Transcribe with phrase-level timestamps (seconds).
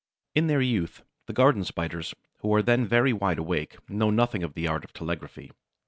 [0.33, 4.55] In their youth, the Garden Spiders, who are then very wide awake, know nothing of
[4.55, 5.51] the art of telegraphy.